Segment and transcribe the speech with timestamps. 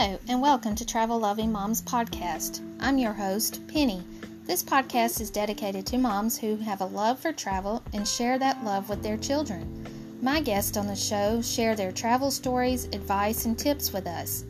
[0.00, 2.60] Hello, and welcome to Travel Loving Moms Podcast.
[2.78, 4.00] I'm your host, Penny.
[4.44, 8.62] This podcast is dedicated to moms who have a love for travel and share that
[8.62, 9.84] love with their children.
[10.22, 14.44] My guests on the show share their travel stories, advice, and tips with us.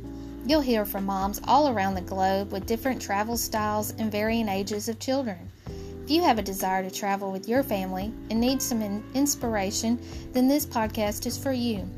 [0.44, 4.90] You'll hear from moms all around the globe with different travel styles and varying ages
[4.90, 5.50] of children.
[6.04, 9.98] If you have a desire to travel with your family and need some inspiration,
[10.34, 11.88] then this podcast is for you.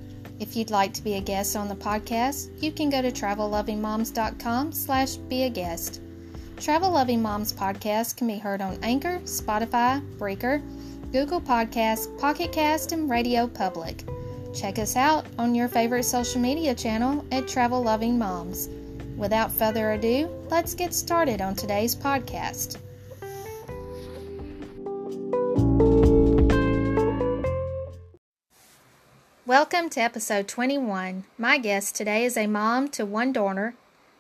[0.41, 4.73] If you'd like to be a guest on the podcast, you can go to travellovingmoms.com
[4.73, 6.01] slash be a guest.
[6.57, 10.63] Travel Loving Moms podcast can be heard on Anchor, Spotify, Breaker,
[11.13, 14.05] Google Podcasts, Pocket Cast, and Radio Public.
[14.55, 18.69] Check us out on your favorite social media channel at Travel Loving Moms.
[19.17, 22.79] Without further ado, let's get started on today's podcast.
[29.51, 31.25] Welcome to episode 21.
[31.37, 33.75] My guest today is a mom to one daughter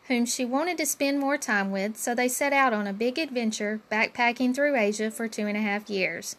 [0.08, 3.16] whom she wanted to spend more time with, so they set out on a big
[3.16, 6.34] adventure backpacking through Asia for two and a half years.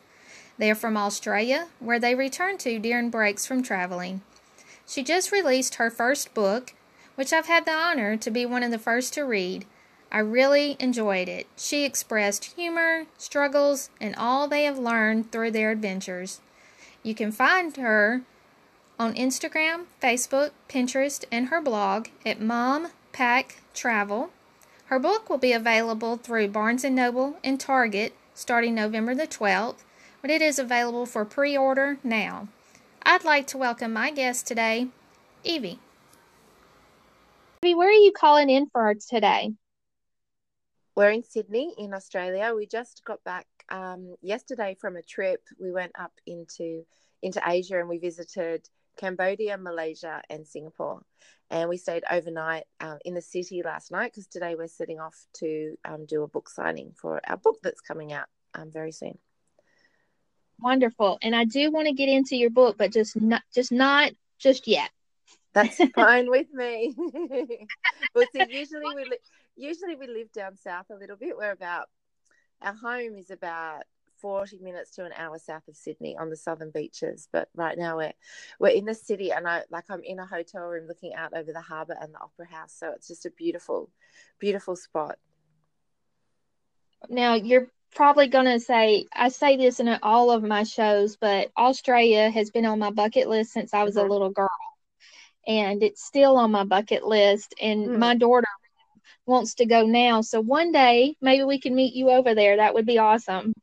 [0.58, 4.24] They are from Australia, where they return to during breaks from traveling.
[4.86, 6.74] She just released her first book,
[7.16, 9.64] which I've had the honor to be one of the first to read.
[10.12, 11.48] I really enjoyed it.
[11.56, 16.42] She expressed humor, struggles, and all they have learned through their adventures.
[17.04, 18.24] You can find her
[19.02, 24.30] on Instagram, Facebook, Pinterest, and her blog at Mom Pack Travel.
[24.86, 29.78] Her book will be available through Barnes & Noble and Target starting November the 12th,
[30.22, 32.48] but it is available for pre-order now.
[33.02, 34.90] I'd like to welcome my guest today,
[35.44, 35.80] Evie.
[37.64, 39.54] Evie, where are you calling in for today?
[40.96, 42.54] We're in Sydney in Australia.
[42.56, 45.42] We just got back um, yesterday from a trip.
[45.60, 46.86] We went up into
[47.24, 51.02] into Asia and we visited Cambodia, Malaysia, and Singapore.
[51.50, 55.16] And we stayed overnight um, in the city last night because today we're setting off
[55.36, 59.18] to um, do a book signing for our book that's coming out um, very soon.
[60.60, 64.12] Wonderful, and I do want to get into your book, but just not just not
[64.38, 64.92] just yet.
[65.54, 66.96] That's fine with me.
[68.14, 69.18] but see, usually we li-
[69.56, 71.36] usually we live down south a little bit.
[71.36, 71.88] We're about
[72.62, 73.84] our home is about
[74.22, 77.28] 40 minutes to an hour south of Sydney on the southern beaches.
[77.32, 78.14] But right now we're
[78.60, 81.52] we're in the city and I like I'm in a hotel room looking out over
[81.52, 82.74] the harbour and the opera house.
[82.78, 83.90] So it's just a beautiful,
[84.40, 85.18] beautiful spot.
[87.10, 91.52] Now you're probably going to say I say this in all of my shows, but
[91.58, 94.08] Australia has been on my bucket list since I was mm-hmm.
[94.08, 94.50] a little girl.
[95.48, 97.98] And it's still on my bucket list and mm.
[97.98, 98.48] my daughter
[99.26, 100.22] wants to go now.
[100.22, 102.58] So one day maybe we can meet you over there.
[102.58, 103.54] That would be awesome.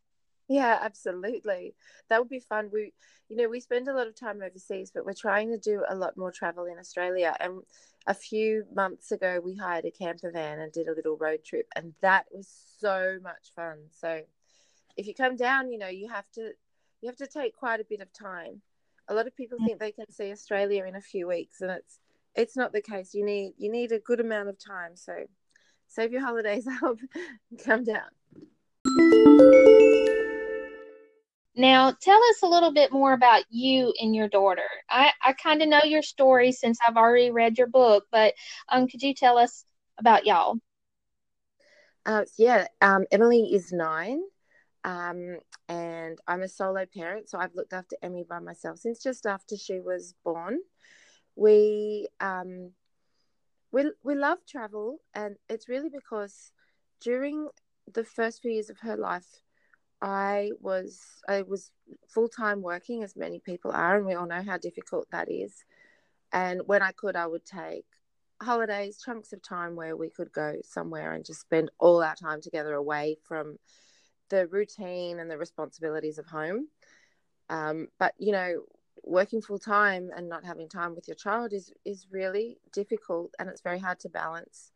[0.49, 1.75] Yeah, absolutely.
[2.09, 2.71] That would be fun.
[2.73, 2.95] We,
[3.29, 5.95] you know, we spend a lot of time overseas, but we're trying to do a
[5.95, 7.37] lot more travel in Australia.
[7.39, 7.61] And
[8.07, 11.67] a few months ago, we hired a camper van and did a little road trip,
[11.77, 12.49] and that was
[12.81, 13.77] so much fun.
[14.01, 14.23] So,
[14.97, 16.53] if you come down, you know, you have to
[17.03, 18.63] you have to take quite a bit of time.
[19.09, 19.67] A lot of people mm.
[19.67, 22.01] think they can see Australia in a few weeks, and it's
[22.35, 23.13] it's not the case.
[23.13, 24.97] You need you need a good amount of time.
[24.97, 25.13] So,
[25.87, 26.97] save your holidays up,
[27.51, 28.09] and come down.
[31.59, 34.69] Now, tell us a little bit more about you and your daughter.
[34.89, 38.35] I, I kind of know your story since I've already read your book, but
[38.69, 39.65] um, could you tell us
[39.99, 40.61] about y'all?
[42.07, 44.21] Uh, yeah, um, Emily is nine,
[44.85, 49.27] um, and I'm a solo parent, so I've looked after Emmy by myself since just
[49.27, 50.61] after she was born.
[51.35, 52.71] We um,
[53.73, 56.53] we we love travel, and it's really because
[57.01, 57.49] during
[57.93, 59.43] the first few years of her life,
[60.01, 61.71] I was I was
[62.09, 65.65] full time working, as many people are, and we all know how difficult that is.
[66.33, 67.85] And when I could, I would take
[68.41, 72.41] holidays, chunks of time where we could go somewhere and just spend all our time
[72.41, 73.59] together away from
[74.29, 76.69] the routine and the responsibilities of home.
[77.49, 78.63] Um, but you know,
[79.03, 83.49] working full time and not having time with your child is is really difficult, and
[83.49, 84.71] it's very hard to balance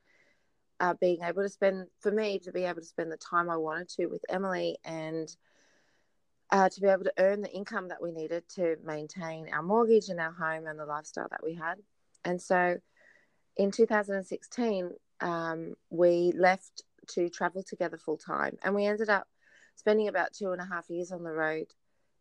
[0.82, 3.56] uh, being able to spend for me to be able to spend the time I
[3.56, 5.34] wanted to with Emily and
[6.50, 10.08] uh, to be able to earn the income that we needed to maintain our mortgage
[10.08, 11.76] and our home and the lifestyle that we had.
[12.24, 12.78] And so
[13.56, 14.90] in 2016,
[15.20, 19.28] um, we left to travel together full time and we ended up
[19.76, 21.68] spending about two and a half years on the road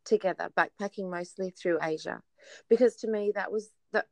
[0.05, 2.21] together, backpacking mostly through Asia.
[2.69, 4.05] Because to me, that was the,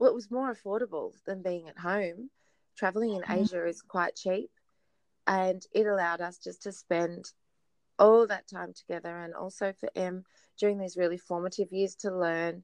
[0.00, 2.30] well, it was more affordable than being at home
[2.76, 3.42] traveling in mm-hmm.
[3.44, 4.50] Asia is quite cheap.
[5.26, 7.24] And it allowed us just to spend
[7.98, 10.24] all that time together and also for Em
[10.58, 12.62] during these really formative years to learn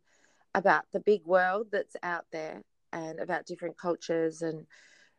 [0.55, 2.63] about the big world that's out there
[2.93, 4.67] and about different cultures and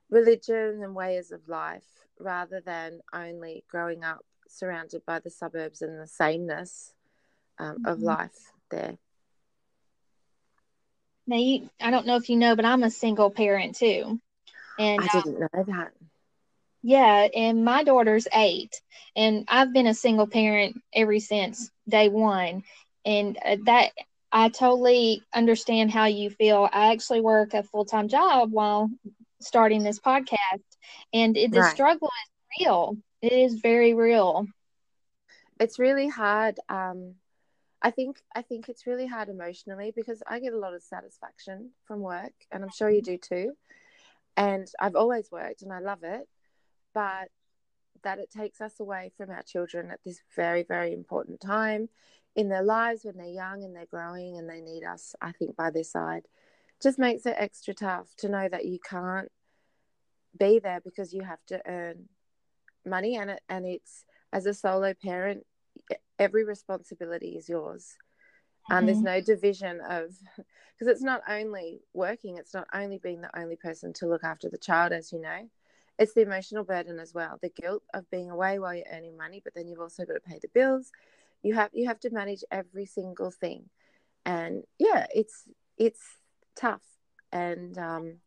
[0.09, 1.85] religion and ways of life
[2.19, 6.94] rather than only growing up surrounded by the suburbs and the sameness
[7.57, 7.85] um, mm-hmm.
[7.85, 8.97] of life there.
[11.25, 14.19] Now, you, I don't know if you know, but I'm a single parent too.
[14.81, 15.92] And I didn't know that.
[16.83, 18.81] Yeah, and my daughter's eight,
[19.16, 22.63] and I've been a single parent ever since day one,
[23.06, 23.92] and uh, that
[24.31, 26.68] I totally understand how you feel.
[26.72, 28.89] I actually work a full time job while
[29.42, 30.63] starting this podcast,
[31.13, 31.74] and it, the right.
[31.74, 32.98] struggle is real.
[33.22, 34.48] It is very real.
[35.60, 36.60] It's really hard.
[36.69, 37.16] Um,
[37.81, 41.72] I think I think it's really hard emotionally because I get a lot of satisfaction
[41.86, 43.54] from work, and I'm sure you do too.
[44.38, 46.28] And I've always worked, and I love it
[46.94, 47.30] but
[48.04, 51.89] that it takes us away from our children at this very, very important time
[52.36, 55.56] in their lives when they're young and they're growing and they need us, I think,
[55.56, 56.24] by their side.
[56.81, 59.30] Just makes it extra tough to know that you can't
[60.38, 62.10] be there because you have to earn
[62.86, 65.45] money and it, and it's as a solo parent
[66.18, 67.95] every responsibility is yours
[68.69, 68.85] and mm-hmm.
[68.87, 73.55] there's no division of because it's not only working it's not only being the only
[73.55, 75.49] person to look after the child as you know.
[75.99, 79.41] It's the emotional burden as well the guilt of being away while you're earning money
[79.43, 80.91] but then you've also got to pay the bills.
[81.43, 83.69] You have you have to manage every single thing.
[84.25, 85.43] And yeah it's
[85.77, 86.01] it's
[86.55, 86.83] tough.
[87.31, 88.17] And um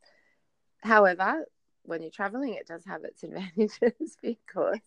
[0.82, 1.46] however
[1.82, 4.78] when you're traveling it does have its advantages because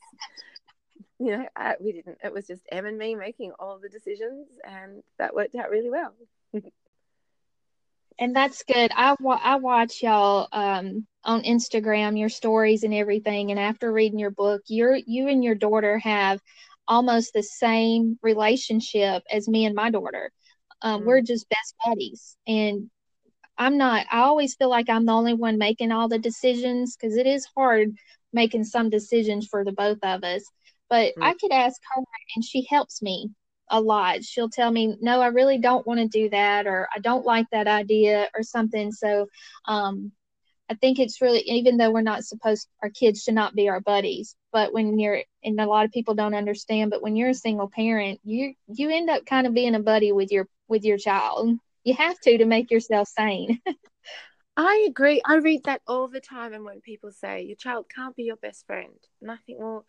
[1.19, 4.47] you know I, we didn't it was just em and me making all the decisions
[4.63, 6.13] and that worked out really well
[8.19, 8.91] and that's good.
[8.95, 13.51] I wa- I watch y'all um, on Instagram, your stories and everything.
[13.51, 16.39] And after reading your book, you're you and your daughter have
[16.87, 20.31] almost the same relationship as me and my daughter.
[20.81, 21.07] Um, mm-hmm.
[21.07, 22.89] We're just best buddies, and
[23.57, 24.05] I'm not.
[24.11, 27.47] I always feel like I'm the only one making all the decisions because it is
[27.55, 27.93] hard
[28.33, 30.43] making some decisions for the both of us.
[30.89, 31.23] But mm-hmm.
[31.23, 32.03] I could ask her,
[32.35, 33.29] and she helps me
[33.69, 34.23] a lot.
[34.23, 37.47] She'll tell me, "No, I really don't want to do that," or "I don't like
[37.51, 38.91] that idea," or something.
[38.91, 39.27] So,
[39.65, 40.11] um,
[40.69, 43.79] I think it's really, even though we're not supposed, our kids should not be our
[43.79, 44.35] buddies.
[44.51, 47.69] But when you're, and a lot of people don't understand, but when you're a single
[47.69, 51.57] parent, you you end up kind of being a buddy with your with your child.
[51.83, 53.61] You have to to make yourself sane.
[54.57, 55.21] I agree.
[55.23, 58.37] I read that all the time, and when people say your child can't be your
[58.37, 59.83] best friend, and I nothing more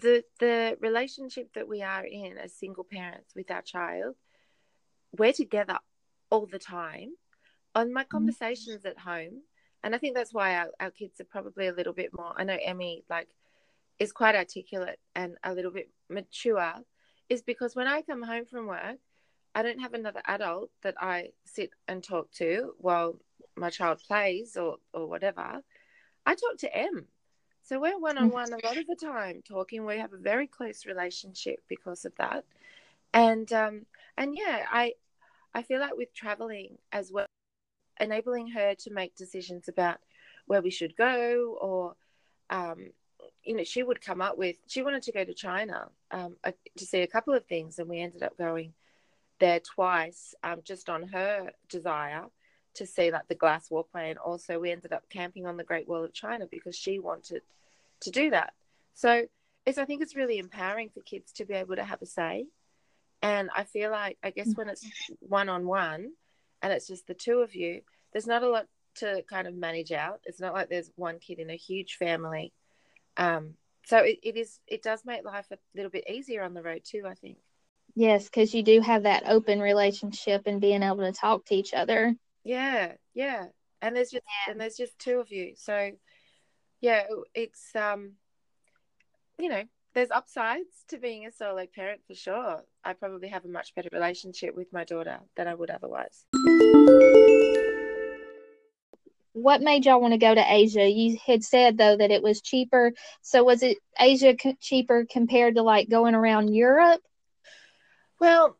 [0.00, 4.14] the the relationship that we are in as single parents with our child
[5.16, 5.78] we're together
[6.30, 7.10] all the time.
[7.74, 8.10] On my mm-hmm.
[8.10, 9.42] conversations at home
[9.82, 12.42] and i think that's why our, our kids are probably a little bit more i
[12.42, 13.28] know emmy like
[13.98, 16.72] is quite articulate and a little bit mature
[17.28, 18.96] is because when i come home from work
[19.54, 23.20] i don't have another adult that i sit and talk to while
[23.56, 25.62] my child plays or or whatever.
[26.24, 27.06] I talk to em
[27.66, 29.84] so we're one on one a lot of the time talking.
[29.84, 32.44] We have a very close relationship because of that.
[33.12, 33.86] And um
[34.16, 34.94] and yeah, I
[35.52, 37.26] I feel like with traveling as well
[37.98, 39.98] enabling her to make decisions about
[40.46, 41.96] where we should go or
[42.50, 42.90] um
[43.42, 46.36] you know she would come up with she wanted to go to China um
[46.76, 48.74] to see a couple of things and we ended up going
[49.40, 52.26] there twice um just on her desire
[52.76, 55.88] to see like the glass walkway and also we ended up camping on the great
[55.88, 57.42] wall of china because she wanted
[58.00, 58.52] to do that.
[58.94, 59.26] So
[59.64, 62.46] it's i think it's really empowering for kids to be able to have a say.
[63.22, 64.86] And i feel like i guess when it's
[65.20, 66.12] one on one
[66.62, 68.66] and it's just the two of you there's not a lot
[68.96, 70.20] to kind of manage out.
[70.24, 72.52] It's not like there's one kid in a huge family.
[73.16, 73.54] Um
[73.86, 76.82] so it, it is it does make life a little bit easier on the road
[76.84, 77.38] too i think.
[77.94, 81.72] Yes because you do have that open relationship and being able to talk to each
[81.72, 82.14] other
[82.46, 83.46] yeah, yeah.
[83.82, 84.52] And there's just yeah.
[84.52, 85.54] and there's just two of you.
[85.56, 85.90] So
[86.80, 87.02] yeah,
[87.34, 88.12] it's um
[89.38, 92.62] you know, there's upsides to being a solo parent for sure.
[92.84, 96.24] I probably have a much better relationship with my daughter than I would otherwise.
[99.32, 100.88] What made y'all want to go to Asia?
[100.88, 102.92] You had said though that it was cheaper.
[103.22, 107.02] So was it Asia cheaper compared to like going around Europe?
[108.20, 108.56] Well,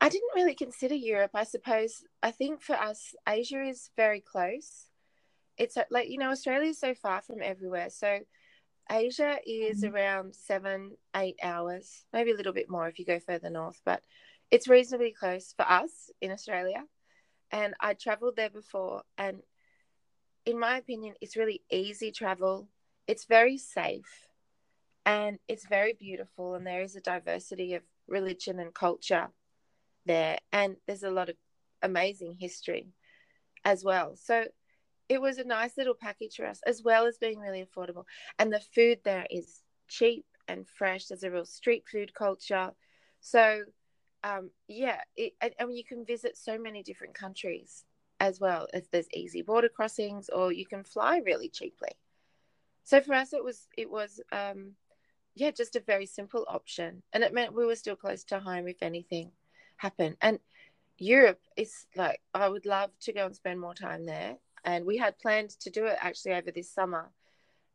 [0.00, 1.30] I didn't really consider Europe.
[1.34, 4.88] I suppose I think for us, Asia is very close.
[5.56, 7.88] It's like you know, Australia is so far from everywhere.
[7.90, 8.20] So
[8.90, 9.94] Asia is mm-hmm.
[9.94, 14.02] around seven, eight hours, maybe a little bit more if you go further north, but
[14.50, 16.84] it's reasonably close for us in Australia.
[17.50, 19.38] And I traveled there before, and
[20.44, 22.68] in my opinion, it's really easy travel.
[23.06, 24.28] It's very safe,
[25.04, 29.28] and it's very beautiful, and there is a diversity of religion and culture
[30.06, 31.36] there, and there's a lot of
[31.82, 32.88] amazing history.
[33.64, 34.16] as well.
[34.16, 34.46] So
[35.08, 38.04] it was a nice little package for us, as well as being really affordable.
[38.38, 41.06] And the food there is cheap and fresh.
[41.06, 42.72] There's a real street food culture.
[43.20, 43.64] So,
[44.24, 47.84] um, yeah, it, and, and you can visit so many different countries
[48.20, 48.68] as well.
[48.74, 51.90] If there's easy border crossings, or you can fly really cheaply.
[52.84, 54.72] So for us, it was it was um,
[55.34, 58.68] yeah, just a very simple option, and it meant we were still close to home
[58.68, 59.32] if anything
[59.76, 60.16] happened.
[60.20, 60.38] And
[60.98, 64.96] Europe is like I would love to go and spend more time there, and we
[64.96, 67.10] had planned to do it actually over this summer,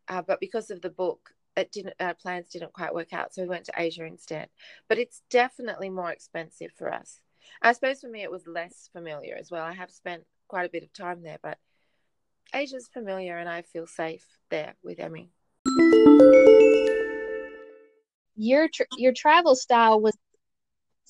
[0.08, 3.42] uh, but because of the book, it didn't Our plans didn't quite work out, so
[3.42, 4.50] we went to Asia instead.
[4.88, 7.22] But it's definitely more expensive for us.
[7.62, 9.64] I suppose for me it was less familiar as well.
[9.64, 11.58] I have spent quite a bit of time there, but
[12.54, 15.30] Asia's familiar, and I feel safe there with Emmy.
[18.36, 18.68] Your
[18.98, 20.18] your travel style was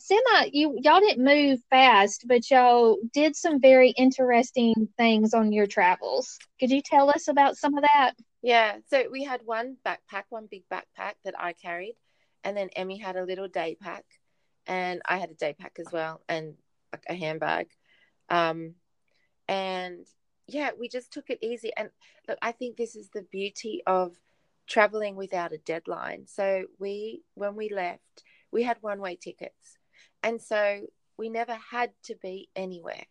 [0.01, 5.67] semi you y'all didn't move fast but y'all did some very interesting things on your
[5.67, 6.37] travels.
[6.59, 8.13] Could you tell us about some of that?
[8.41, 11.95] Yeah so we had one backpack one big backpack that i carried
[12.43, 14.05] and then emmy had a little day pack
[14.67, 16.55] and i had a day pack as well and
[16.91, 17.67] like a handbag.
[18.29, 18.75] Um
[19.47, 20.05] and
[20.47, 21.89] yeah we just took it easy and
[22.27, 24.15] look i think this is the beauty of
[24.67, 26.25] traveling without a deadline.
[26.27, 29.77] So we when we left we had one way tickets
[30.23, 30.81] and so
[31.17, 33.05] we never had to be anywhere.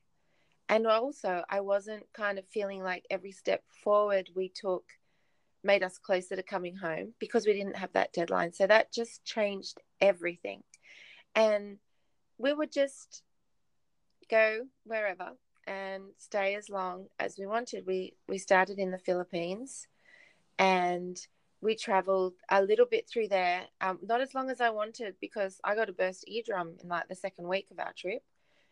[0.69, 4.85] And also, I wasn't kind of feeling like every step forward we took
[5.62, 8.52] made us closer to coming home because we didn't have that deadline.
[8.52, 10.62] So that just changed everything.
[11.35, 11.79] And
[12.38, 13.23] we would just
[14.31, 15.33] go wherever
[15.67, 17.87] and stay as long as we wanted.
[17.87, 19.87] We we started in the Philippines
[20.59, 21.19] and
[21.62, 25.61] we traveled a little bit through there, um, not as long as I wanted because
[25.62, 28.23] I got a burst eardrum in like the second week of our trip,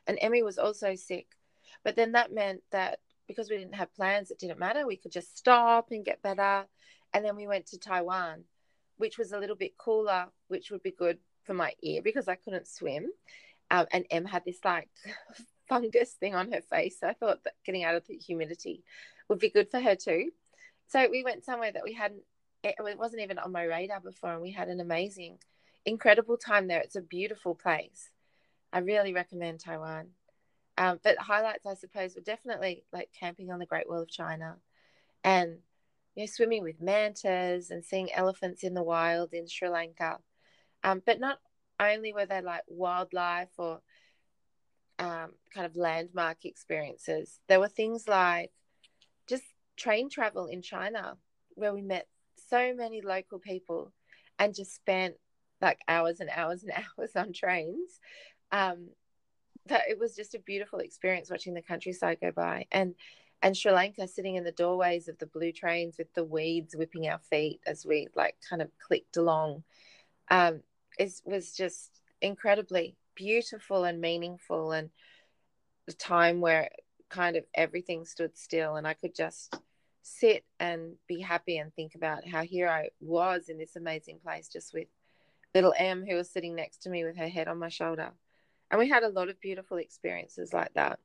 [0.07, 1.26] and Emmy was also sick.
[1.85, 4.87] But then that meant that because we didn't have plans, it didn't matter.
[4.87, 6.66] We could just stop and get better,
[7.12, 8.45] and then we went to Taiwan,
[8.97, 12.37] which was a little bit cooler, which would be good for my ear because I
[12.37, 13.11] couldn't swim,
[13.71, 14.88] um, and Em had this like
[15.68, 17.00] fungus thing on her face.
[17.00, 18.83] So I thought that getting out of the humidity
[19.28, 20.30] would be good for her too.
[20.87, 22.23] So we went somewhere that we hadn't
[22.62, 25.38] it, wasn't even on my radar before, and we had an amazing,
[25.84, 26.80] incredible time there.
[26.80, 28.10] It's a beautiful place.
[28.72, 30.08] I really recommend Taiwan.
[30.76, 34.56] Um, but highlights, I suppose, were definitely like camping on the Great Wall of China,
[35.24, 35.58] and
[36.14, 40.18] you know, swimming with mantas and seeing elephants in the wild in Sri Lanka.
[40.84, 41.38] Um, but not
[41.80, 43.80] only were they like wildlife or
[44.98, 48.52] um, kind of landmark experiences, there were things like
[49.28, 49.44] just
[49.76, 51.16] train travel in China,
[51.54, 52.06] where we met
[52.49, 53.93] so many local people
[54.38, 55.14] and just spent
[55.61, 58.00] like hours and hours and hours on trains.
[58.50, 58.88] Um,
[59.69, 62.95] that it was just a beautiful experience watching the countryside go by and
[63.40, 67.09] and Sri Lanka sitting in the doorways of the blue trains with the weeds whipping
[67.09, 69.62] our feet as we like kind of clicked along
[70.31, 70.61] um,
[70.99, 74.90] is was just incredibly beautiful and meaningful and
[75.88, 76.69] a time where
[77.09, 79.55] kind of everything stood still and I could just
[80.08, 84.48] sit and be happy and think about how here I was in this amazing place
[84.48, 84.88] just with
[85.54, 88.12] little Em who was sitting next to me with her head on my shoulder.
[88.70, 90.98] And we had a lot of beautiful experiences like that.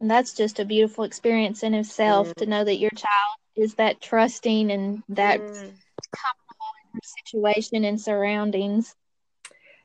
[0.00, 2.34] And that's just a beautiful experience in itself mm.
[2.36, 5.52] to know that your child is that trusting and that mm.
[5.52, 8.94] comfortable in her situation and surroundings.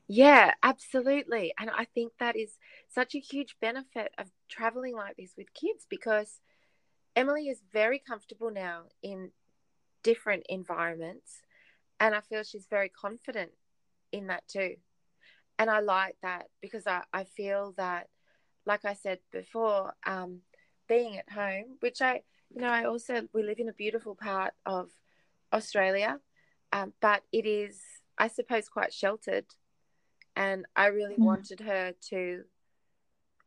[0.08, 1.54] Yeah, absolutely.
[1.58, 5.86] And I think that is such a huge benefit of traveling like this with kids
[5.88, 6.40] because–
[7.14, 9.30] Emily is very comfortable now in
[10.02, 11.42] different environments,
[12.00, 13.52] and I feel she's very confident
[14.12, 14.76] in that too.
[15.58, 18.08] And I like that because I, I feel that,
[18.66, 20.40] like I said before, um,
[20.88, 22.22] being at home, which I,
[22.54, 24.88] you know, I also, we live in a beautiful part of
[25.52, 26.18] Australia,
[26.72, 27.80] um, but it is,
[28.18, 29.46] I suppose, quite sheltered.
[30.34, 31.24] And I really mm.
[31.24, 32.44] wanted her to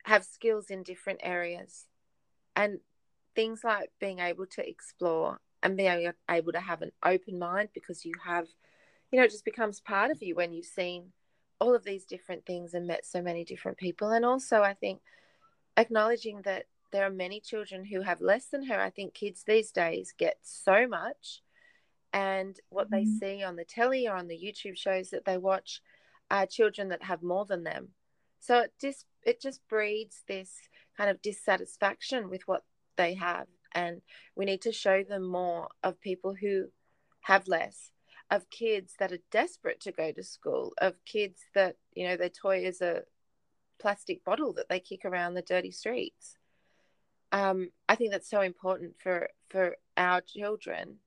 [0.04, 1.86] have skills in different areas.
[2.56, 2.80] And
[3.36, 8.06] things like being able to explore and being able to have an open mind because
[8.06, 8.48] you have,
[9.12, 11.12] you know, it just becomes part of you when you've seen
[11.60, 14.10] all of these different things and met so many different people.
[14.10, 15.02] And also, I think
[15.78, 18.80] acknowledging that there are many children who have less than her.
[18.80, 21.42] I think kids these days get so much,
[22.14, 23.04] and what mm-hmm.
[23.20, 25.82] they see on the telly or on the YouTube shows that they watch
[26.32, 27.90] are children that have more than them.
[28.40, 30.54] So it just it just breeds this
[30.98, 32.64] kind of dissatisfaction with what
[32.98, 33.48] they have.
[33.74, 34.02] And
[34.36, 36.68] we need to show them more of people who
[37.22, 37.92] have less,
[38.32, 42.30] of kids that are desperate to go to school, of kids that, you know, their
[42.30, 43.04] toy is a
[43.80, 46.38] plastic bottle that they kick around the dirty streets.
[47.32, 50.98] um, I think that's so important for for our children,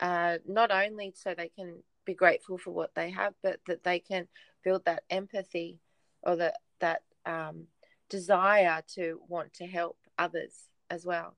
[0.00, 3.98] uh, not only so they can be grateful for what they have, but that they
[3.98, 4.28] can
[4.64, 5.80] build that empathy
[6.22, 7.66] or that that um,
[8.08, 11.34] desire to want to help others as well.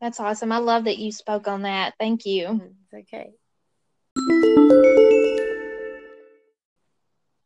[0.00, 0.52] That's awesome.
[0.52, 1.94] I love that you spoke on that.
[1.98, 2.46] Thank you.
[2.46, 3.32] Mm, it's okay.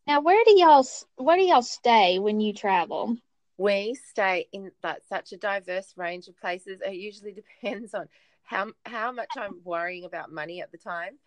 [0.06, 0.86] Now, where do y'all
[1.16, 3.16] where do y'all stay when you travel?
[3.58, 6.80] We stay in like such a diverse range of places.
[6.80, 8.08] It usually depends on
[8.42, 11.18] how how much I'm worrying about money at the time.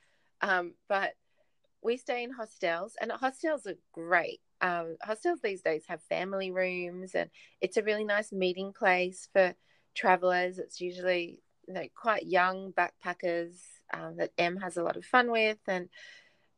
[0.41, 1.13] Um, but
[1.81, 4.39] we stay in hostels, and hostels are great.
[4.61, 7.29] Um, hostels these days have family rooms, and
[7.61, 9.53] it's a really nice meeting place for
[9.99, 10.59] travelers.
[10.59, 13.55] It's usually you know, quite young backpackers
[13.93, 15.89] um, that Em has a lot of fun with, and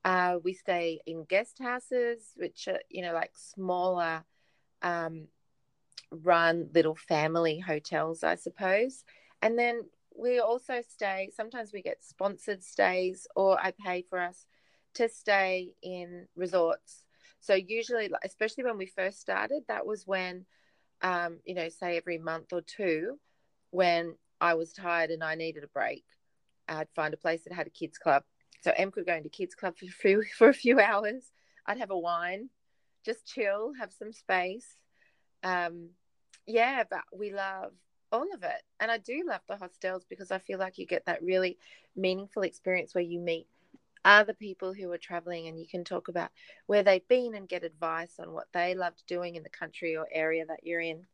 [0.05, 4.23] uh, we stay in guest houses, which are you know like smaller,
[4.81, 5.27] um,
[6.11, 9.03] run little family hotels, I suppose.
[9.41, 9.81] And then
[10.17, 11.29] we also stay.
[11.35, 14.45] Sometimes we get sponsored stays, or I pay for us
[14.93, 17.03] to stay in resorts.
[17.39, 20.45] So usually, especially when we first started, that was when,
[21.01, 23.17] um, you know, say every month or two,
[23.71, 26.05] when I was tired and I needed a break,
[26.67, 28.23] I'd find a place that had a kids club.
[28.61, 31.31] So Em could go into kids club for a few, for a few hours.
[31.65, 32.49] I'd have a wine,
[33.05, 34.75] just chill, have some space.
[35.43, 35.89] Um,
[36.45, 37.71] yeah, but we love
[38.11, 38.61] all of it.
[38.79, 41.57] And I do love the hostels because I feel like you get that really
[41.95, 43.47] meaningful experience where you meet
[44.03, 46.31] other people who are traveling and you can talk about
[46.65, 50.07] where they've been and get advice on what they loved doing in the country or
[50.11, 51.05] area that you're in.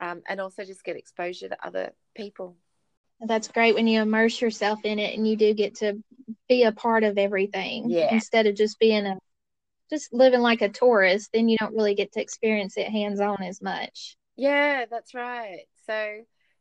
[0.00, 2.56] Um, and also just get exposure to other people.
[3.20, 6.02] That's great when you immerse yourself in it and you do get to
[6.48, 8.12] be a part of everything yeah.
[8.14, 9.18] instead of just being a
[9.90, 13.42] just living like a tourist then you don't really get to experience it hands on
[13.42, 16.20] as much yeah that's right so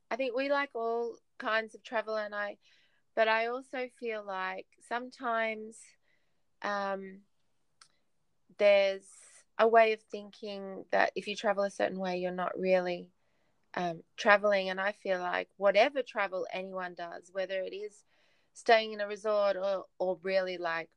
[0.10, 2.58] i think we like all kinds of travel and i
[3.20, 5.78] but I also feel like sometimes
[6.62, 7.20] um,
[8.58, 9.04] there's
[9.60, 13.10] a way of thinking that if you travel a certain way, you're not really
[13.76, 14.70] um, traveling.
[14.70, 18.04] And I feel like whatever travel anyone does, whether it is
[18.54, 20.90] staying in a resort or, or really like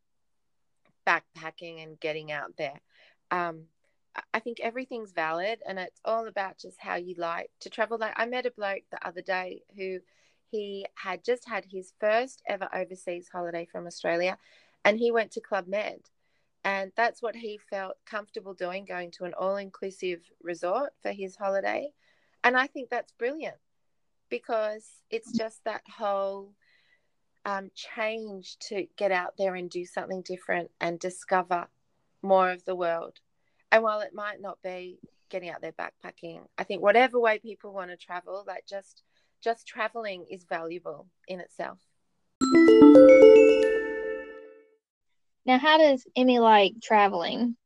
[1.07, 2.81] backpacking and getting out there,
[3.33, 3.65] um,
[4.33, 7.99] I think everything's valid and it's all about just how you like to travel.
[7.99, 10.01] Like I met a bloke the other day who
[10.51, 14.37] he had just had his first ever overseas holiday from Australia
[14.85, 16.01] and he went to Club Med.
[16.65, 21.37] And that's what he felt comfortable doing, going to an all inclusive resort for his
[21.37, 21.91] holiday.
[22.45, 23.57] And I think that's brilliant
[24.29, 26.55] because it's just that whole
[27.45, 31.67] um, change to get out there and do something different and discover
[32.23, 33.19] more of the world.
[33.71, 34.99] And while it might not be
[35.31, 39.03] getting out there backpacking, I think whatever way people want to travel, like just
[39.43, 41.79] just traveling is valuable in itself.
[45.45, 47.57] Now, how does Emmy like traveling?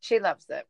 [0.00, 0.66] She loves it.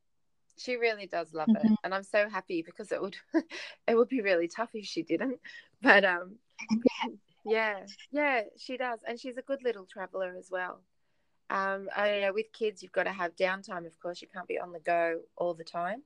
[0.58, 1.72] She really does love mm-hmm.
[1.72, 3.16] it, and I'm so happy because it would
[3.86, 5.38] it would be really tough if she didn't.
[5.80, 6.38] But um,
[7.44, 10.80] yeah, yeah, she does, and she's a good little traveler as well.
[11.50, 13.86] Um, I know with kids you've got to have downtime.
[13.86, 16.02] Of course, you can't be on the go all the time,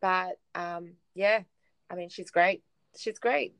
[0.00, 1.42] but um, yeah,
[1.90, 2.62] I mean she's great.
[2.96, 3.54] She's great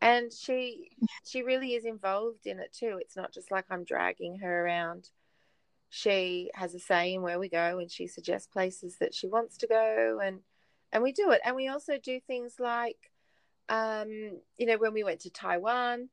[0.00, 0.90] and she
[1.24, 5.10] she really is involved in it too it's not just like i'm dragging her around
[5.90, 9.58] she has a say in where we go and she suggests places that she wants
[9.58, 10.38] to go and
[10.92, 12.96] and we do it and we also do things like
[13.68, 14.08] um
[14.56, 16.08] you know when we went to taiwan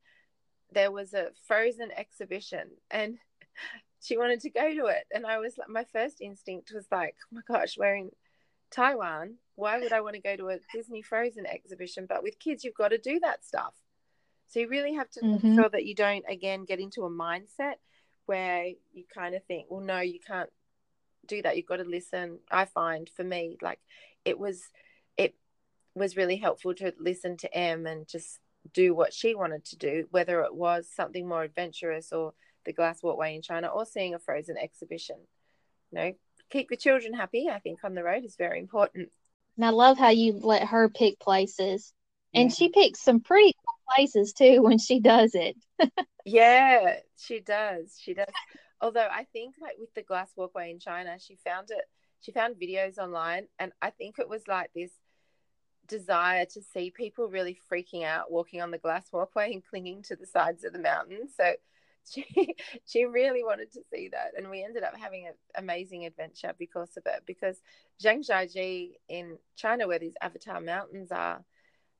[0.72, 3.18] there was a frozen exhibition and
[4.00, 7.14] she wanted to go to it and i was like my first instinct was like
[7.24, 8.10] oh my gosh we're in
[8.70, 12.06] Taiwan, why would I want to go to a Disney Frozen exhibition?
[12.06, 13.74] But with kids, you've got to do that stuff.
[14.48, 15.48] So you really have to mm-hmm.
[15.48, 17.76] make sure that you don't, again, get into a mindset
[18.28, 20.50] where you kind of think, well, no, you can't
[21.26, 21.56] do that.
[21.56, 22.38] You've got to listen.
[22.50, 23.80] I find for me, like
[24.24, 24.62] it was,
[25.16, 25.34] it
[25.94, 28.38] was really helpful to listen to Em and just
[28.74, 32.34] do what she wanted to do, whether it was something more adventurous or
[32.66, 35.16] the glass walkway in China or seeing a frozen exhibition.
[35.90, 36.12] You know,
[36.50, 39.08] keep the children happy, I think, on the road is very important.
[39.56, 41.94] And I love how you let her pick places.
[42.34, 42.54] And yeah.
[42.54, 45.56] she picks some pretty cool places too when she does it.
[46.24, 47.96] yeah, she does.
[48.00, 48.26] She does.
[48.80, 51.84] Although I think like with the glass walkway in China, she found it
[52.20, 54.90] she found videos online and I think it was like this
[55.86, 60.16] desire to see people really freaking out walking on the glass walkway and clinging to
[60.16, 61.28] the sides of the mountain.
[61.34, 61.54] So
[62.10, 62.54] she
[62.86, 66.96] she really wanted to see that and we ended up having an amazing adventure because
[66.96, 67.60] of it because
[68.02, 71.44] Zhangjiajie in China where these avatar mountains are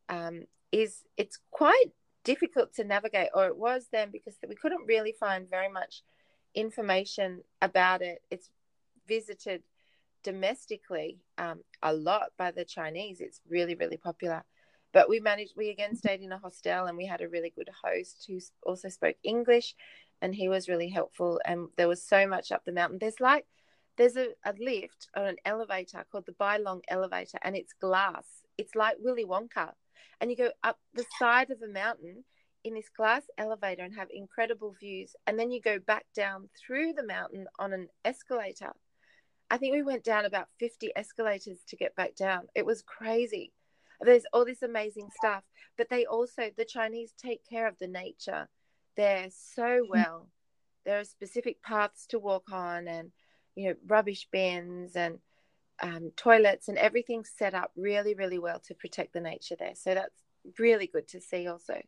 [0.08, 1.92] um, is it's quite
[2.24, 6.02] difficult to navigate, or it was then because we couldn't really find very much
[6.54, 8.22] information about it.
[8.30, 8.50] It's
[9.06, 9.62] visited
[10.22, 13.20] domestically um, a lot by the Chinese.
[13.20, 14.44] It's really, really popular.
[14.92, 17.68] But we managed, we again stayed in a hostel and we had a really good
[17.84, 19.74] host who also spoke English
[20.20, 21.40] and he was really helpful.
[21.44, 22.98] And there was so much up the mountain.
[22.98, 23.46] There's like,
[23.96, 28.26] there's a, a lift or an elevator called the Bailong elevator and it's glass.
[28.56, 29.72] It's like Willy Wonka.
[30.20, 32.24] And you go up the side of a mountain
[32.64, 35.14] in this glass elevator and have incredible views.
[35.26, 38.72] And then you go back down through the mountain on an escalator.
[39.50, 42.48] I think we went down about 50 escalators to get back down.
[42.54, 43.52] It was crazy.
[44.00, 45.42] There's all this amazing stuff,
[45.76, 48.48] but they also, the Chinese take care of the nature
[48.96, 49.90] there so mm-hmm.
[49.90, 50.28] well.
[50.84, 53.10] There are specific paths to walk on and,
[53.54, 55.18] you know, rubbish bins and
[55.82, 59.74] um, toilets and everything set up really, really well to protect the nature there.
[59.74, 60.22] So that's
[60.58, 61.80] really good to see also.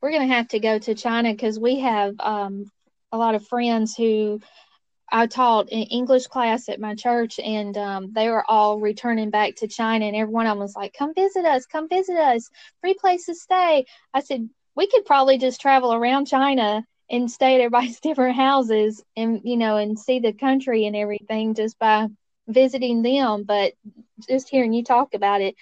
[0.00, 2.70] We're going to have to go to China because we have um,
[3.12, 4.40] a lot of friends who
[5.10, 9.56] I taught an English class at my church, and um, they were all returning back
[9.56, 12.50] to China, and every one of them was like, "Come visit us, come visit us,
[12.80, 17.54] free place to stay." I said, "We could probably just travel around China and stay
[17.54, 22.08] at everybody's different houses, and you know, and see the country and everything just by
[22.46, 23.74] visiting them." But
[24.28, 25.54] just hearing you talk about it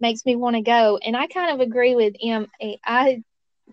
[0.00, 2.46] makes me want to go, and I kind of agree with Em.
[2.84, 3.22] I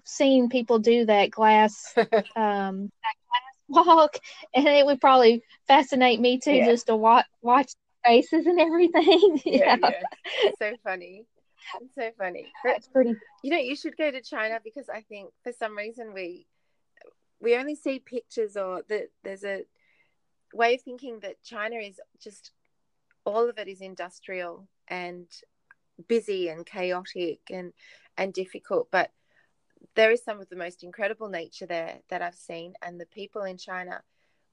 [0.04, 1.94] seen people do that glass
[2.36, 3.16] um, that
[3.68, 4.18] walk,
[4.54, 6.66] and it would probably fascinate me too, yeah.
[6.66, 7.72] just to watch watch
[8.06, 9.42] faces and everything.
[9.46, 10.04] yeah, yeah,
[10.44, 11.26] It's so funny.
[11.82, 12.46] It's so funny.
[12.64, 13.16] That's pretty.
[13.44, 16.46] You know, you should go to China because I think for some reason we
[17.40, 19.64] we only see pictures or that there's a
[20.54, 22.52] way of thinking that China is just
[23.26, 25.28] all of it is industrial and
[26.08, 27.74] busy and chaotic and
[28.18, 29.12] and difficult but
[29.94, 33.44] there is some of the most incredible nature there that I've seen, and the people
[33.44, 34.02] in China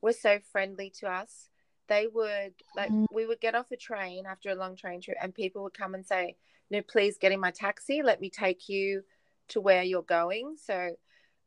[0.01, 1.49] were so friendly to us.
[1.89, 3.07] They would like mm.
[3.13, 5.95] we would get off a train after a long train trip, and people would come
[5.95, 6.37] and say,
[6.71, 8.03] "No, please get in my taxi.
[8.03, 9.03] Let me take you
[9.49, 10.97] to where you're going." So,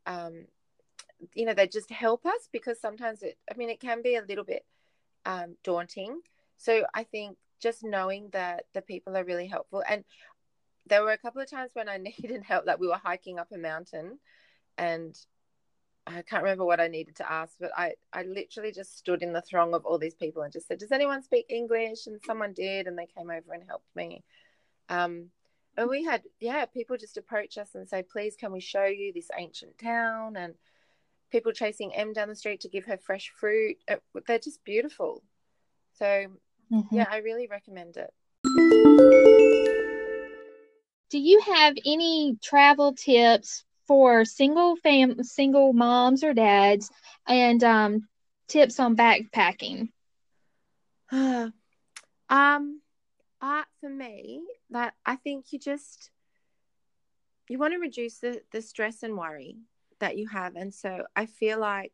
[0.04, 0.46] um,
[1.34, 3.38] you know, they just help us because sometimes it.
[3.50, 4.64] I mean, it can be a little bit
[5.24, 6.20] um, daunting.
[6.56, 10.04] So I think just knowing that the people are really helpful, and
[10.86, 13.48] there were a couple of times when I needed help, like we were hiking up
[13.52, 14.18] a mountain
[14.78, 15.16] and
[16.06, 19.32] I can't remember what I needed to ask, but I, I literally just stood in
[19.32, 22.06] the throng of all these people and just said, Does anyone speak English?
[22.06, 24.22] And someone did, and they came over and helped me.
[24.88, 25.30] Um,
[25.76, 29.12] and we had, yeah, people just approach us and say, Please, can we show you
[29.12, 30.36] this ancient town?
[30.36, 30.54] And
[31.30, 33.76] people chasing Em down the street to give her fresh fruit.
[33.88, 35.22] It, they're just beautiful.
[35.94, 36.26] So,
[36.72, 36.94] mm-hmm.
[36.94, 38.12] yeah, I really recommend it
[41.10, 46.90] do you have any travel tips for single fam single moms or dads
[47.26, 48.08] and um,
[48.48, 49.88] tips on backpacking?
[51.12, 51.52] um,
[52.28, 56.10] uh, for me, that I think you just
[57.48, 59.56] you want to reduce the, the stress and worry
[60.00, 60.56] that you have.
[60.56, 61.92] And so I feel like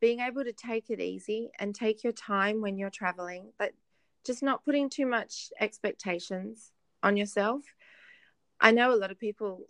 [0.00, 3.72] being able to take it easy and take your time when you're traveling, but
[4.24, 7.62] just not putting too much expectations on yourself
[8.60, 9.66] I know a lot of people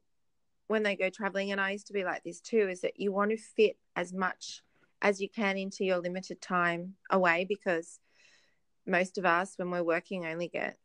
[0.66, 3.12] when they go traveling, and I used to be like this too, is that you
[3.12, 4.62] want to fit as much
[5.01, 8.01] as you can into your limited time away because
[8.87, 10.77] most of us, when we're working, only get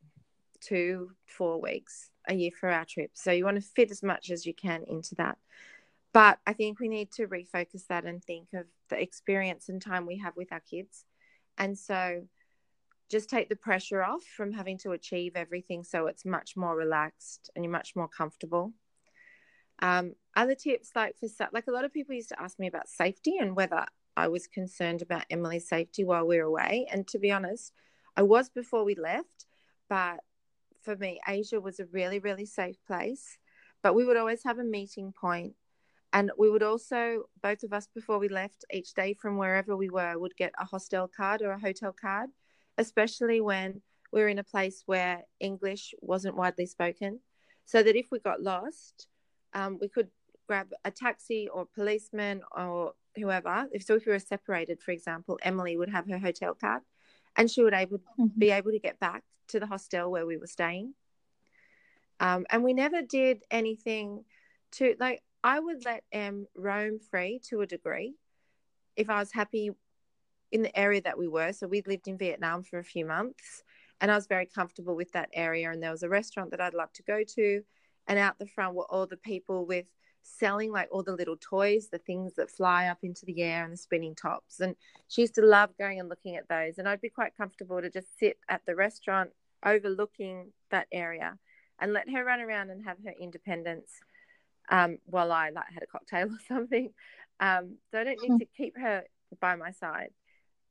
[0.62, 3.12] two, four weeks a year for our trip.
[3.14, 5.38] So you want to fit as much as you can into that.
[6.14, 10.06] But I think we need to refocus that and think of the experience and time
[10.06, 11.06] we have with our kids.
[11.58, 12.28] And so
[13.10, 17.50] just take the pressure off from having to achieve everything so it's much more relaxed
[17.56, 18.74] and you're much more comfortable.
[19.82, 22.88] Um, other tips like for like a lot of people used to ask me about
[22.88, 26.88] safety and whether i was concerned about emily's safety while we were away.
[26.92, 27.74] And to be honest
[28.16, 29.46] i was before we left
[29.90, 30.22] but
[30.82, 33.38] for me asia was a really really safe place.
[33.82, 35.54] But we would always have a meeting point
[36.14, 39.90] and we would also both of us before we left each day from wherever we
[39.90, 42.30] were would get a hostel card or a hotel card
[42.78, 43.82] especially when
[44.14, 47.20] we are in a place where English wasn't widely spoken,
[47.66, 49.08] so that if we got lost,
[49.54, 50.10] um, we could
[50.48, 53.66] grab a taxi or policeman or whoever.
[53.72, 56.84] If so, if we were separated, for example, Emily would have her hotel card,
[57.36, 58.28] and she would able mm-hmm.
[58.38, 60.94] be able to get back to the hostel where we were staying.
[62.20, 64.26] Um, and we never did anything
[64.74, 65.24] to like.
[65.44, 68.16] I would let Em roam free to a degree
[68.96, 69.72] if I was happy
[70.52, 71.52] in the area that we were.
[71.52, 73.64] So we lived in Vietnam for a few months
[74.00, 75.72] and I was very comfortable with that area.
[75.72, 77.62] And there was a restaurant that I'd love to go to,
[78.08, 79.86] and out the front were all the people with
[80.24, 83.74] selling like all the little toys, the things that fly up into the air and
[83.74, 84.60] the spinning tops.
[84.60, 84.76] And
[85.08, 86.78] she used to love going and looking at those.
[86.78, 89.32] And I'd be quite comfortable to just sit at the restaurant
[89.66, 91.38] overlooking that area
[91.80, 93.90] and let her run around and have her independence
[94.70, 96.92] um, while I like had a cocktail or something.
[97.40, 99.04] Um, so I don't need to keep her
[99.40, 100.10] by my side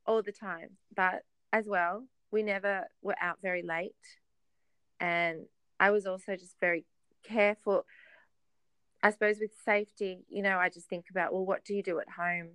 [0.07, 0.71] all the time.
[0.95, 3.95] But as well, we never were out very late.
[5.01, 5.47] And
[5.79, 6.85] I was also just very
[7.23, 7.85] careful.
[9.03, 11.99] I suppose with safety, you know, I just think about, well, what do you do
[11.99, 12.51] at home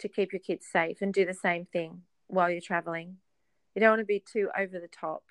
[0.00, 3.18] to keep your kids safe and do the same thing while you're traveling?
[3.74, 5.22] You don't want to be too over the top.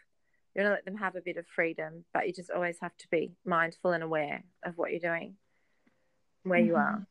[0.56, 2.96] You want to let them have a bit of freedom, but you just always have
[2.98, 5.36] to be mindful and aware of what you're doing,
[6.44, 6.68] where mm-hmm.
[6.68, 7.06] you are.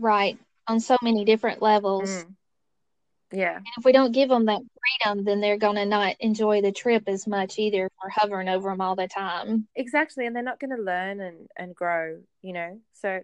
[0.00, 0.38] Right.
[0.68, 2.08] On so many different levels.
[2.08, 2.34] Mm.
[3.32, 3.56] Yeah.
[3.56, 6.70] And if we don't give them that freedom, then they're going to not enjoy the
[6.72, 9.66] trip as much either for hovering over them all the time.
[9.74, 10.26] Exactly.
[10.26, 12.78] And they're not going to learn and, and grow, you know?
[12.92, 13.22] So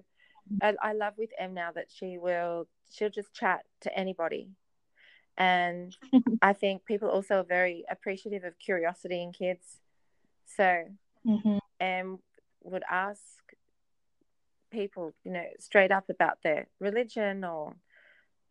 [0.63, 4.49] I, I love with Em now that she will, she'll just chat to anybody.
[5.37, 5.95] And
[6.43, 9.79] I think people also are very appreciative of curiosity in kids.
[10.57, 10.85] So,
[11.27, 11.59] mm-hmm.
[11.81, 12.19] Em
[12.65, 13.21] would ask
[14.71, 17.77] people, you know, straight up about their religion or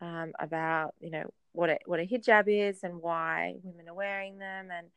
[0.01, 4.37] um, about, you know, what a, what a hijab is and why women are wearing
[4.37, 4.69] them.
[4.71, 4.87] And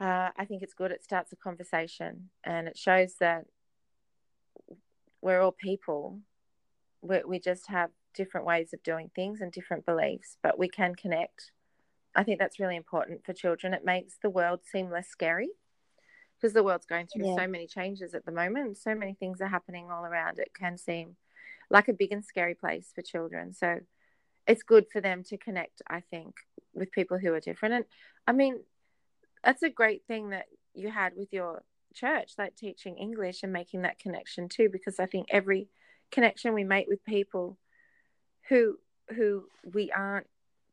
[0.00, 0.90] uh, I think it's good.
[0.90, 3.46] It starts a conversation and it shows that
[5.20, 6.18] we're all people.
[7.00, 10.94] we we just have different ways of doing things and different beliefs, but we can
[10.94, 11.52] connect.
[12.14, 13.74] I think that's really important for children.
[13.74, 15.50] It makes the world seem less scary
[16.44, 17.36] because the world's going through yeah.
[17.36, 18.76] so many changes at the moment.
[18.76, 20.38] So many things are happening all around.
[20.38, 21.16] It can seem
[21.70, 23.54] like a big and scary place for children.
[23.54, 23.80] So
[24.46, 26.34] it's good for them to connect, I think,
[26.74, 27.76] with people who are different.
[27.76, 27.84] And
[28.26, 28.60] I mean,
[29.42, 31.62] that's a great thing that you had with your
[31.94, 35.68] church, like teaching English and making that connection too, because I think every
[36.10, 37.56] connection we make with people
[38.50, 38.76] who
[39.16, 40.26] who we aren't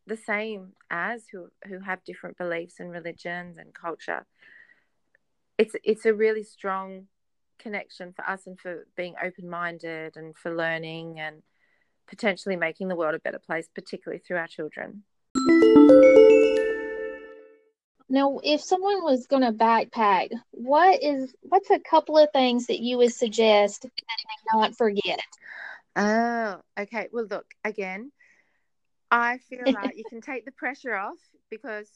[0.06, 4.26] the same as who who have different beliefs and religions and culture
[5.62, 7.08] it's it's a really strong
[7.60, 11.44] connection for us and for being open minded and for learning and
[12.08, 15.04] potentially making the world a better place, particularly through our children.
[18.10, 22.82] Now, if someone was going to backpack, what is what's a couple of things that
[22.82, 25.20] you would suggest that they not forget?
[25.96, 27.08] Oh, okay.
[27.12, 28.12] Well, look again.
[29.12, 31.20] I feel like you can take the pressure off
[31.52, 31.88] because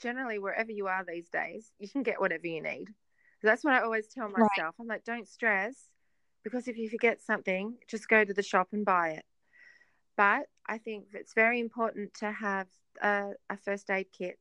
[0.00, 2.88] generally, wherever you are these days, you can get whatever you need.
[3.42, 4.50] That's what I always tell myself.
[4.58, 4.72] Right.
[4.80, 5.88] I'm like, don't stress
[6.42, 9.24] because if you forget something, just go to the shop and buy it.
[10.16, 12.66] But I think it's very important to have
[13.00, 14.38] a, a first aid kit.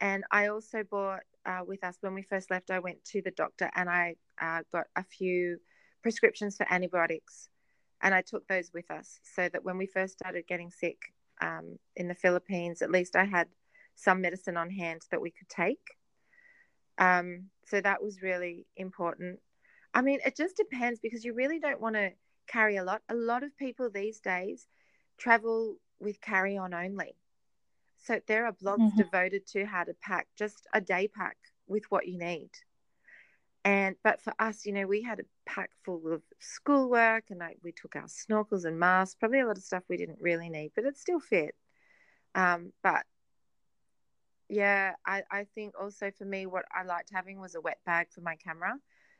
[0.00, 3.30] And I also bought uh, with us when we first left, I went to the
[3.30, 5.58] doctor and I uh, got a few
[6.02, 7.48] prescriptions for antibiotics.
[8.02, 10.98] And I took those with us so that when we first started getting sick
[11.40, 13.48] um, in the Philippines, at least I had
[13.94, 15.96] some medicine on hand that we could take.
[17.00, 19.40] Um, so that was really important.
[19.92, 22.10] I mean, it just depends because you really don't want to
[22.46, 23.02] carry a lot.
[23.08, 24.66] A lot of people these days
[25.18, 27.16] travel with carry on only.
[27.98, 28.98] So there are blogs mm-hmm.
[28.98, 31.36] devoted to how to pack just a day pack
[31.66, 32.50] with what you need.
[33.64, 37.58] And but for us, you know, we had a pack full of schoolwork and like
[37.62, 40.72] we took our snorkels and masks, probably a lot of stuff we didn't really need,
[40.74, 41.54] but it still fit.
[42.34, 43.04] Um, but
[44.50, 48.08] yeah, I, I think also for me, what I liked having was a wet bag
[48.10, 48.74] for my camera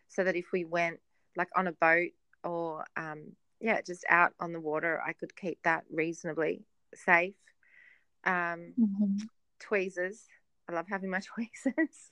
[0.08, 0.98] so that if we went
[1.36, 2.10] like on a boat
[2.42, 6.64] or um, yeah, just out on the water, I could keep that reasonably
[6.94, 7.34] safe.
[8.24, 9.16] Um, mm-hmm.
[9.60, 10.24] Tweezers.
[10.68, 12.10] I love having my tweezers.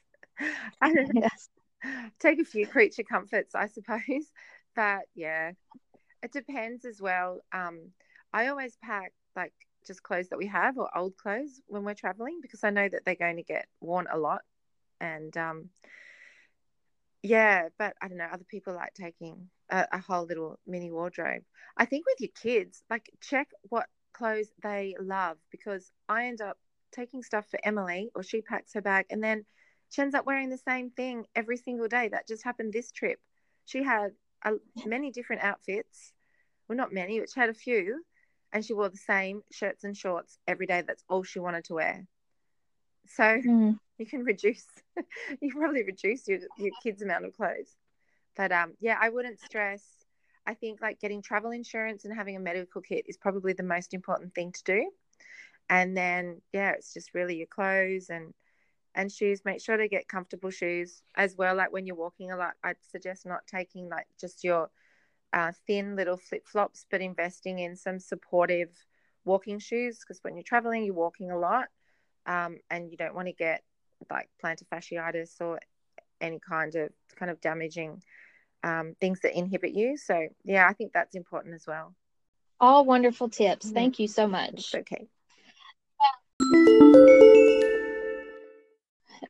[0.80, 1.48] yes.
[2.20, 4.00] Take a few creature comforts, I suppose.
[4.76, 5.52] But yeah,
[6.22, 7.40] it depends as well.
[7.52, 7.90] Um,
[8.32, 9.54] I always pack like
[9.88, 13.04] just clothes that we have or old clothes when we're traveling because I know that
[13.04, 14.42] they're going to get worn a lot.
[15.00, 15.70] And um,
[17.22, 18.28] yeah, but I don't know.
[18.32, 21.42] Other people like taking a, a, whole little mini wardrobe.
[21.76, 26.58] I think with your kids, like check what clothes they love because I end up
[26.92, 29.44] taking stuff for Emily or she packs her bag and then
[29.90, 32.08] she ends up wearing the same thing every single day.
[32.08, 33.18] That just happened this trip.
[33.64, 34.10] She had
[34.44, 36.12] a, many different outfits.
[36.68, 38.02] Well, not many, but she had a few.
[38.52, 40.82] And she wore the same shirts and shorts every day.
[40.86, 42.06] That's all she wanted to wear.
[43.06, 43.78] So mm.
[43.98, 44.66] you can reduce,
[45.40, 47.76] you can probably reduce your, your kids' amount of clothes.
[48.36, 49.84] But um, yeah, I wouldn't stress.
[50.46, 53.92] I think like getting travel insurance and having a medical kit is probably the most
[53.92, 54.90] important thing to do.
[55.68, 58.32] And then yeah, it's just really your clothes and
[58.94, 59.42] and shoes.
[59.44, 61.54] Make sure to get comfortable shoes as well.
[61.54, 64.70] Like when you're walking a lot, I'd suggest not taking like just your
[65.32, 68.70] uh, thin little flip flops, but investing in some supportive
[69.24, 71.66] walking shoes because when you're traveling, you're walking a lot,
[72.26, 73.62] um, and you don't want to get
[74.10, 75.60] like plantar fasciitis or
[76.20, 78.02] any kind of kind of damaging
[78.64, 79.96] um, things that inhibit you.
[79.96, 81.94] So yeah, I think that's important as well.
[82.60, 83.66] All wonderful tips.
[83.66, 83.74] Mm-hmm.
[83.74, 84.54] Thank you so much.
[84.54, 85.06] It's okay.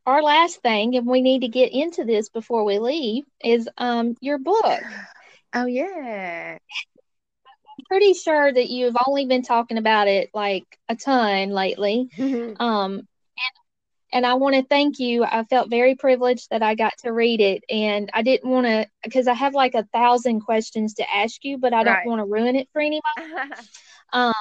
[0.06, 4.16] Our last thing, and we need to get into this before we leave, is um
[4.20, 4.82] your book.
[5.54, 6.58] Oh yeah.
[7.78, 12.08] I'm pretty sure that you've only been talking about it like a ton lately.
[12.60, 13.06] um
[14.12, 15.24] and I want to thank you.
[15.24, 18.86] I felt very privileged that I got to read it, and I didn't want to
[19.02, 22.06] because I have like a thousand questions to ask you, but I don't right.
[22.06, 23.02] want to ruin it for anybody.
[24.12, 24.32] um,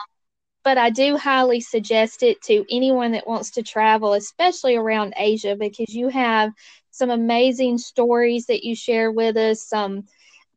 [0.64, 5.56] but I do highly suggest it to anyone that wants to travel, especially around Asia,
[5.56, 6.52] because you have
[6.92, 9.64] some amazing stories that you share with us.
[9.64, 10.06] Some,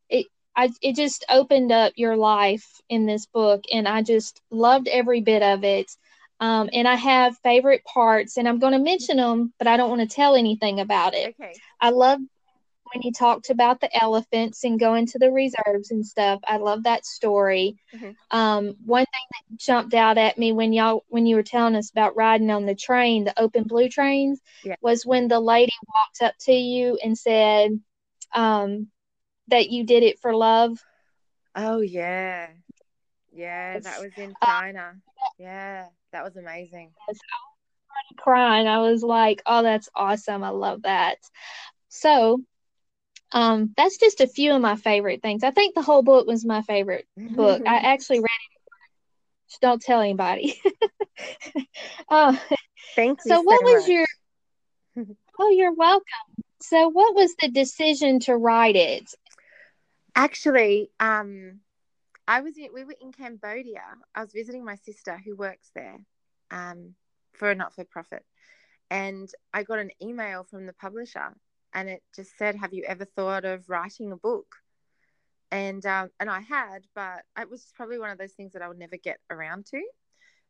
[0.08, 4.88] it, I, it just opened up your life in this book, and I just loved
[4.88, 5.90] every bit of it.
[6.40, 9.90] Um, and I have favorite parts, and I'm going to mention them, but I don't
[9.90, 11.34] want to tell anything about it.
[11.40, 11.54] Okay.
[11.80, 12.18] I love
[12.92, 16.40] when you talked about the elephants and going to the reserves and stuff.
[16.46, 17.76] I love that story.
[17.94, 18.10] Mm-hmm.
[18.36, 21.90] Um, one thing that jumped out at me when y'all when you were telling us
[21.90, 24.76] about riding on the train, the open blue trains, yeah.
[24.80, 27.78] was when the lady walked up to you and said
[28.34, 28.88] um,
[29.50, 30.78] that you did it for love.
[31.54, 32.48] Oh yeah,
[33.32, 34.94] yeah, that was in China.
[34.96, 36.90] Uh, yeah that was amazing.
[37.08, 37.38] Yes, I
[38.12, 38.66] was crying.
[38.66, 40.42] I was like, "Oh, that's awesome!
[40.42, 41.18] I love that."
[41.88, 42.42] So,
[43.32, 45.44] um, that's just a few of my favorite things.
[45.44, 47.62] I think the whole book was my favorite book.
[47.66, 48.60] I actually read it.
[49.48, 50.60] Just don't tell anybody.
[52.08, 52.36] uh,
[52.96, 53.30] Thank you.
[53.30, 54.06] So, what so was your?
[55.38, 56.04] oh, you're welcome.
[56.60, 59.14] So, what was the decision to write it?
[60.14, 61.60] Actually, um,
[62.26, 63.82] I was in, we were in Cambodia.
[64.14, 65.98] I was visiting my sister who works there
[66.50, 66.94] um,
[67.32, 68.24] for a not for profit.
[68.90, 71.34] And I got an email from the publisher
[71.72, 74.56] and it just said, Have you ever thought of writing a book?
[75.50, 78.68] And um, and I had, but it was probably one of those things that I
[78.68, 79.82] would never get around to.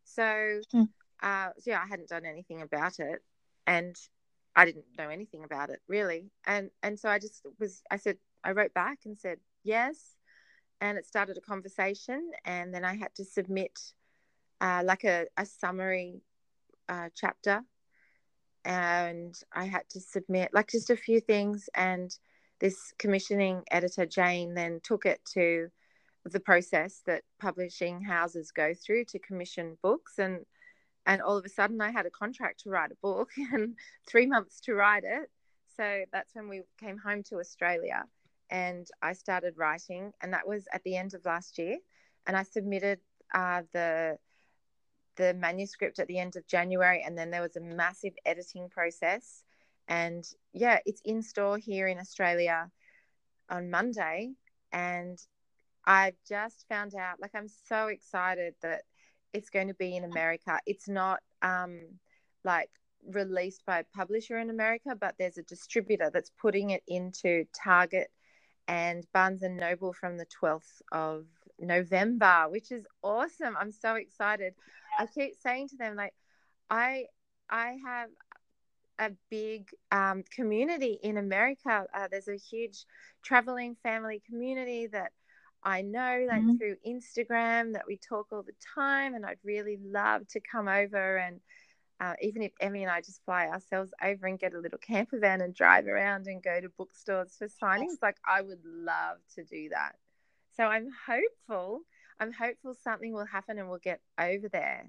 [0.05, 0.83] So, hmm.
[1.23, 3.23] uh, so yeah, I hadn't done anything about it,
[3.67, 3.97] and
[4.55, 6.31] I didn't know anything about it really.
[6.47, 10.17] And and so I just was, I said, I wrote back and said yes,
[10.81, 13.79] and it started a conversation and then i had to submit
[14.61, 16.21] uh, like a, a summary
[16.89, 17.63] uh, chapter.
[18.65, 22.15] And i had to submit like just a few things and
[22.61, 25.69] this commissioning editor jane then took it to
[26.27, 30.19] the process that publishing houses go through to commission books.
[30.19, 30.45] And
[31.07, 34.27] and all of a sudden i had a contract to write a book and three
[34.27, 35.31] months to write it.
[35.77, 38.05] So that's when we came home to australia
[38.51, 41.79] and I started writing, and that was at the end of last year.
[42.27, 43.01] And I submitted
[43.33, 44.19] uh, the
[45.17, 49.43] the manuscript at the end of January, and then there was a massive editing process.
[49.89, 52.71] And yeah, it's in store here in Australia
[53.49, 54.33] on Monday,
[54.73, 55.19] and
[55.85, 57.21] I've just found out.
[57.21, 58.83] Like, I'm so excited that
[59.33, 60.61] it's going to be in America.
[60.67, 61.81] It's not um,
[62.45, 62.71] like
[63.07, 68.11] released by a publisher in America, but there's a distributor that's putting it into Target
[68.71, 71.27] and Barnes and Noble from the 12th of
[71.59, 73.57] November, which is awesome.
[73.59, 74.55] I'm so excited.
[74.97, 76.15] I keep saying to them like
[76.71, 77.07] I
[77.51, 78.11] I have
[79.01, 81.85] a big um, community in America.
[81.93, 82.85] Uh, there's a huge
[83.25, 85.11] traveling family community that
[85.65, 86.57] I know like mm-hmm.
[86.57, 91.17] through Instagram that we talk all the time and I'd really love to come over
[91.17, 91.41] and
[92.01, 95.19] uh, even if Emmy and I just fly ourselves over and get a little camper
[95.19, 99.45] van and drive around and go to bookstores for signings, like I would love to
[99.45, 99.97] do that.
[100.57, 101.83] So I'm hopeful.
[102.19, 104.87] I'm hopeful something will happen and we'll get over there.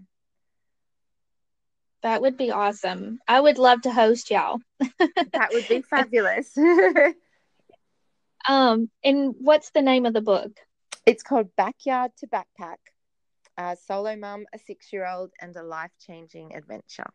[2.02, 3.20] That would be awesome.
[3.28, 4.60] I would love to host y'all.
[4.80, 6.58] that would be fabulous.
[8.48, 10.52] um, and what's the name of the book?
[11.06, 12.78] It's called Backyard to Backpack
[13.62, 17.10] a solo mum, a six year old, and a life changing adventure.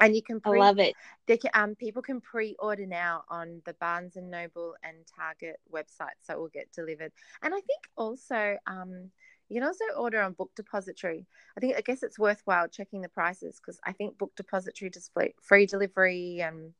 [0.00, 0.94] And you can pre- I love it.
[1.26, 5.60] They can, um, people can pre order now on the Barnes and Noble and Target
[5.72, 7.12] website, so it will get delivered.
[7.42, 9.10] And I think also um,
[9.48, 11.26] you can also order on Book Depository.
[11.56, 15.10] I think I guess it's worthwhile checking the prices because I think Book Depository does
[15.40, 16.72] free delivery and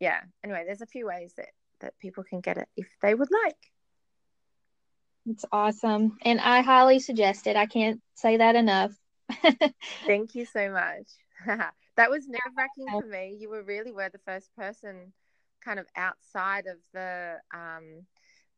[0.00, 0.20] yeah.
[0.44, 1.48] Anyway, there's a few ways that
[1.80, 3.72] that people can get it if they would like.
[5.26, 6.16] It's awesome.
[6.22, 7.56] And I highly suggest it.
[7.56, 8.92] I can't say that enough.
[10.06, 11.08] Thank you so much.
[11.96, 13.36] that was nerve wracking for me.
[13.38, 15.12] You were really were the first person,
[15.64, 18.06] kind of outside of the um,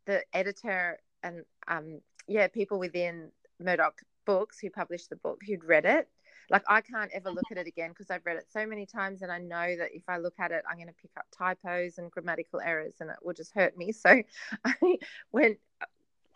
[0.06, 5.86] the editor and um, yeah, people within Murdoch Books who published the book who'd read
[5.86, 6.08] it.
[6.50, 9.22] Like I can't ever look at it again because I've read it so many times,
[9.22, 11.98] and I know that if I look at it, I'm going to pick up typos
[11.98, 13.92] and grammatical errors, and it will just hurt me.
[13.92, 14.22] So,
[14.64, 14.96] I,
[15.30, 15.56] when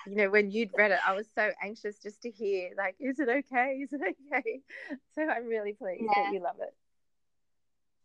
[0.06, 3.18] you know, when you'd read it, I was so anxious just to hear, like, is
[3.18, 3.78] it okay?
[3.82, 4.60] Is it okay?
[5.14, 6.24] So I'm really pleased yeah.
[6.24, 6.74] that you love it.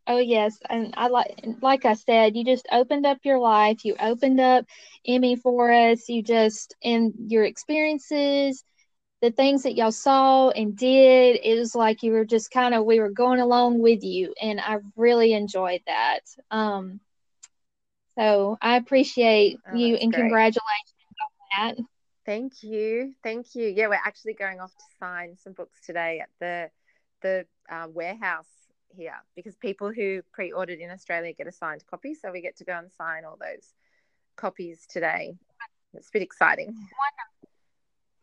[0.09, 3.83] Oh yes, and I like like I said, you just opened up your life.
[3.83, 4.65] You opened up
[5.05, 6.07] Emmy for us.
[6.07, 8.63] You just and your experiences,
[9.21, 11.41] the things that y'all saw and did.
[11.43, 14.61] It was like you were just kind of we were going along with you, and
[14.61, 16.21] I really enjoyed that.
[16.51, 17.01] Um,
[18.17, 20.21] so I appreciate oh, you and great.
[20.21, 20.96] congratulations on
[21.55, 21.77] that.
[22.25, 23.67] Thank you, thank you.
[23.69, 26.69] Yeah, we're actually going off to sign some books today at the
[27.21, 28.49] the uh, warehouse
[28.89, 32.65] here because people who pre-ordered in Australia get a signed copy, so we get to
[32.65, 33.73] go and sign all those
[34.35, 35.35] copies today.
[35.93, 36.75] It's a bit exciting.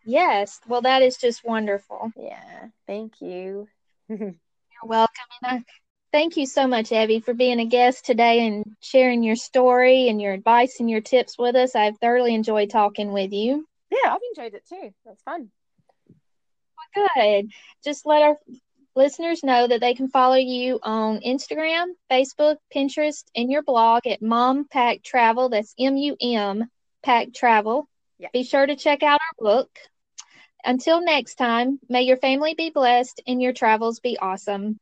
[0.04, 2.12] Yes, well, that is just wonderful.
[2.16, 3.68] Yeah, thank you.
[4.08, 4.36] You're
[4.84, 5.64] welcome.
[6.14, 10.22] Thank you so much, Evie, for being a guest today and sharing your story and
[10.22, 11.74] your advice and your tips with us.
[11.74, 13.66] I've thoroughly enjoyed talking with you.
[13.90, 14.94] Yeah, I've enjoyed it too.
[15.04, 15.50] That's fun.
[16.94, 17.48] Well, good.
[17.82, 18.38] Just let our
[18.94, 24.22] listeners know that they can follow you on Instagram, Facebook, Pinterest, and your blog at
[24.22, 25.48] Mom Pack Travel.
[25.48, 26.70] That's M U M
[27.02, 27.88] Pack Travel.
[28.20, 28.28] Yeah.
[28.32, 29.68] Be sure to check out our book.
[30.64, 34.78] Until next time, may your family be blessed and your travels be awesome.